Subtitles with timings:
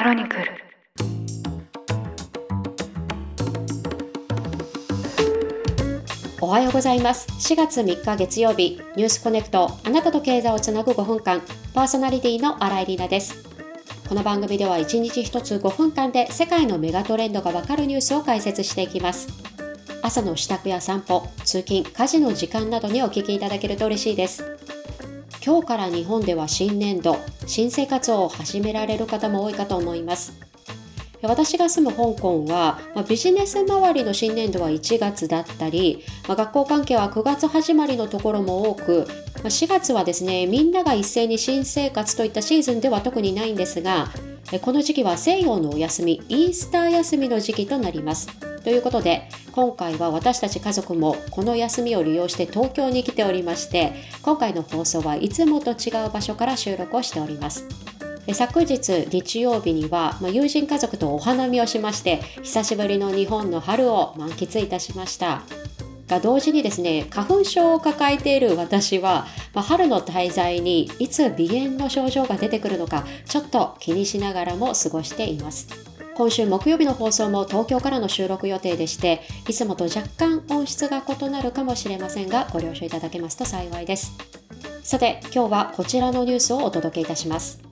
[0.00, 0.44] クロニクル。
[6.40, 7.28] おはようございます。
[7.52, 11.42] 4月3日月曜日ニュースコネクトあなたと経済をつなぐ5分間
[11.74, 13.44] パーソナリティの新井里奈です。
[14.08, 19.28] この番組では1日1つ5分間で世界のメガトレンドがわかるニュースを解説していきます。
[20.00, 24.79] 朝の支度や散歩通勤家事の時間などにお聞きいただけると嬉しいです。
[25.44, 27.16] 今日から日本では新年度、
[27.46, 30.38] 新生活を始められる方も多いかと思います。
[31.22, 44.08] 私が住む香港は、まあ、ビジネス周りの新年度は1月だったり、まあ、学校関係は9月始まりのところも多く、まあ、4月はですね、みんなが一斉に新生活といったシーズンでは特にないんですが、
[44.62, 48.28] この時期は西洋のお休み、イースター休みの時期となります。
[48.62, 57.66] ということで、今回は私たち家族もこの休みを利用して東京に来ておりまして、今回の放送はいつもと違う場所から収録をしております。
[58.32, 65.42] 昨日日曜日には、ま友人家族とお花見をしまして久しぶりの日本の春を満喫いたしました
[66.06, 75.89] が同時にですね花粉症を抱えている私は、ま春の滞在にいつ鼻炎の症状が出てくるのかちょっと気にしながらも過ごしています
[76.20, 84.12] 今週木曜日の放送も東京からの収録予定でして、いつもと若干音質が異なるかもしれませんが、ご了承いただけますと幸いです。
[84.82, 87.62] さて、今日はこちらのニュースをお届けいたします。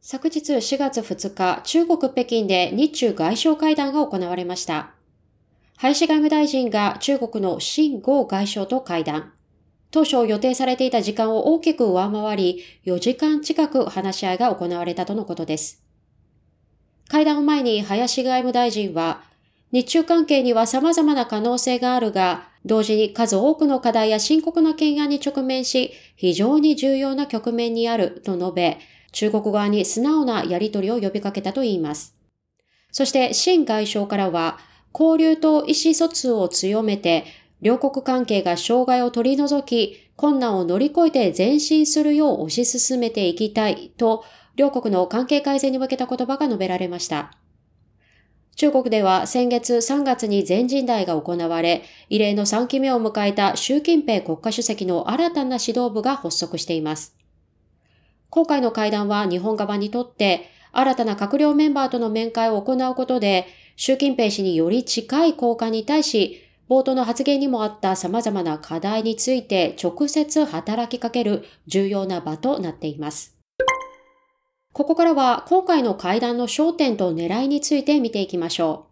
[0.00, 4.90] 昨日4月2日、中国北京で日中外相会談が行われました。
[5.76, 9.32] 林外務大臣が中国の新豪外相と会談。
[9.92, 15.83] 当初予定されていた時間を大きく上回り、4時間近く話し合いが行われたとのことです。
[17.14, 19.22] 会談を前に林外務大臣は、
[19.70, 28.78] 日中関係には様々な可能性があるが、同時に数多くの課題や深刻な懸案に直面し、非常に重要な局面にあると述べ、
[29.12, 32.16] 中国側に素直なやり取りを呼びかけたといいます。
[32.90, 34.58] そして、新外相からは、
[34.92, 37.26] 交流と意思疎通を強めて、
[37.62, 44.24] 両国関係が障害を取り除き、困難を乗り越えて前進するよう推し進めていきたいと
[44.56, 47.32] 両国の関係改善に向けた言葉が述べられました。
[48.56, 57.16] 中国では先月3月に全人代が行われ、異例の3期目を迎えた習近平国家主席の新たな指導部が発足しています。
[58.30, 73.33] 今回の会談は日本側にとって新たな閣僚メンバーとの面会を行うことで、習近平氏により近い交換に対し、冒頭の発言にもあった様々な課題について直接働きかける重要な場となっています。
[74.74, 78.88] ここからは今回の会談の焦点と狙いについて見ていきましょ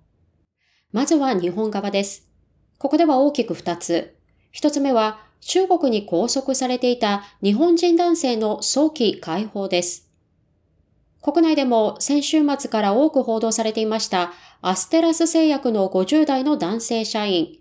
[0.93, 0.97] う。
[0.97, 2.29] まずは日本側です。
[2.79, 4.15] ここでは大きく2つ。
[4.55, 10.09] 1つ目は中国に拘束されていた日本人男性の早期解放です。
[11.21, 17.59] 国内でも先週末から多く報道されていましたアステラス製薬の50代の男性社員。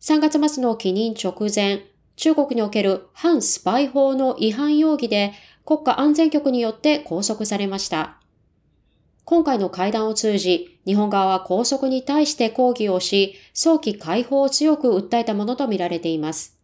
[0.00, 1.84] 3月末の帰任直前、
[2.16, 5.32] 中国における反スパイ法の違反容疑で
[5.66, 8.20] 国家安全局によって拘束されました。
[9.24, 16.56] 今回の会談を通じ、日本側は拘束に対して抗議をし、早期解放を強く訴えたものとみられています。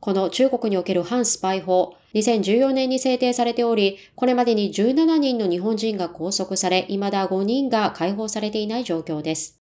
[0.00, 9.60] この中国における反スパイ法、2014年に制定されており、これまでに17人の日本人が拘束され、未だ5人が解放されていない状況です。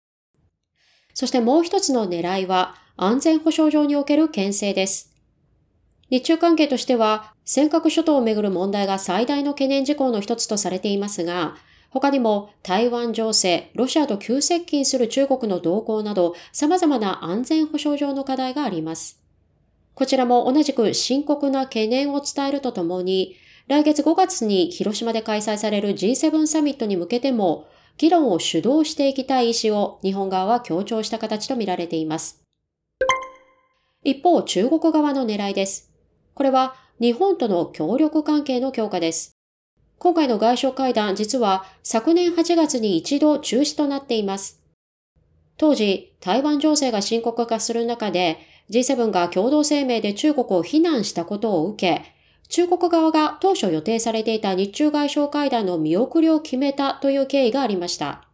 [1.14, 5.11] そしてもう一つの狙いは、安全保障上における牽制です。
[6.12, 11.56] 日中関係としては、尖閣諸島をめぐる問題が最大の懸念事項の一つとされていますが、
[11.88, 19.22] 他にも台湾情勢、ロシアと急接近する中国の動向など様々な安全保障上の課題があります。
[19.94, 23.36] こちらも同じく深刻な懸念を伝えるとともに、
[23.66, 32.42] 来月5月に広島で開催される G7 サミットに向けても、議論を主導していきたい意思を日本側は強調した形とみられています。
[34.04, 35.91] 一方、中国側の狙いです。
[36.34, 39.36] これは日本との協力関係の強化です。
[39.98, 44.60] 今回の外相会談、実は昨年8月に一度中止となっています。
[45.56, 48.38] 当時、台湾情勢が深刻化する中で、
[48.70, 52.14] G7 が共同声明で中国を非難したことを受け、
[52.48, 58.26] 中国側が当初予定されていた日中外相会談の見送りを決めたという経緯がありました。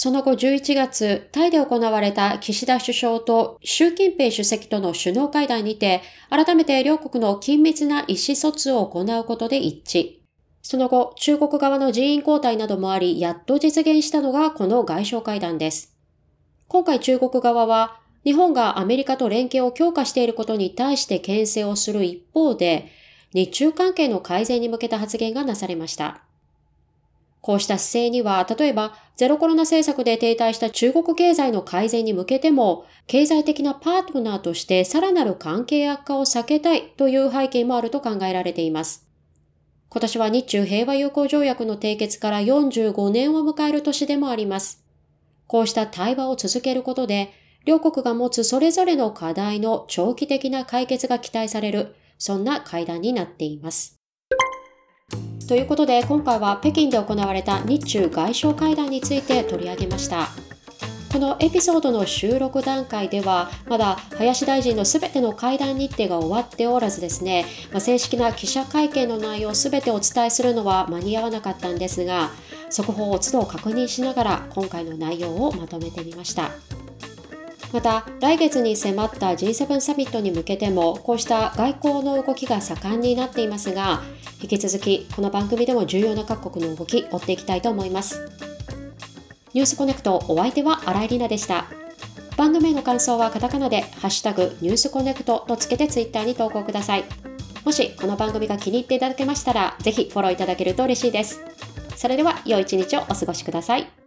[0.00, 10.18] その後11月、タイで行われた岸田首相と習近平主席との首脳会談にて、改めて両国の緊密な意思疎通を行うことで一致。
[10.62, 15.96] その後、中国側の人員交代などもあり、やっと実現したのがこの外相会談です。
[16.68, 22.92] 今回中国側は、日本がアメリカと連携を強化していることに対して牽制をする一方で、
[23.34, 26.22] 日中関係の改善に向けた発言がなされました。
[27.40, 39.06] こうした姿勢には、例えばゼロコロナ政策で停滞した中国経済の改善に向けても、経済的なパートナーとしてさらなる関係悪化を避けたいという背景もあると考えられています。
[39.90, 44.84] 今年は日中平和友好条約の締結から45年を迎える年でもあります。
[45.46, 47.32] こうした対話を続けることで、
[47.64, 53.97] 両国が持つそれぞれの課題の長期的な解決が期待される、そんな会談になっています。
[55.48, 60.28] ということで今回は北京で行われた日中外相会談について取り上げました。
[61.10, 72.30] このエピソードの収録段階ではまだ林大臣のすべての会談日程が終わっておらずですね、まあ、正式な記者会見の内容すべてお伝えするのは間に合わなかったんですが
[72.68, 76.50] 速報を都度確認しながら今回の内容をまとめてみました。
[77.72, 84.02] また来月に迫った G7 サミットに向けてもこうした外交の動きが盛んになっていますが
[84.40, 88.30] 引き続きこの番組でも重要な各国の動き追っていきたいと思います。
[89.54, 91.66] ニュースコネクトお相手は新井里奈でした。
[92.36, 97.04] 番組への感想はカタカナでハッシュタグニュースコネクトとつけてツイッターに投稿ください。
[97.64, 101.40] もしこの番組が気に入っていただけましたらぜひフォローいただけると嬉しいです。
[101.96, 103.97] それでは良い一日をお過ごしください。